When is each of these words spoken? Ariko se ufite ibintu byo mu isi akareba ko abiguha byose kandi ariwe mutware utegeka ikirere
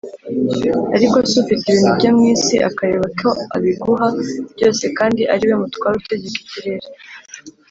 Ariko 0.95 1.15
se 1.29 1.35
ufite 1.41 1.65
ibintu 1.67 1.87
byo 1.97 2.09
mu 2.15 2.21
isi 2.33 2.55
akareba 2.69 3.07
ko 3.19 3.29
abiguha 3.55 4.07
byose 4.55 4.83
kandi 4.97 5.21
ariwe 5.33 5.53
mutware 5.61 5.95
utegeka 5.99 6.37
ikirere 6.45 6.87